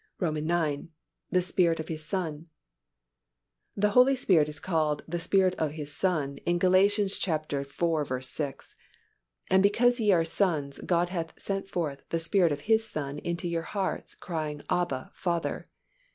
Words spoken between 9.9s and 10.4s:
ye are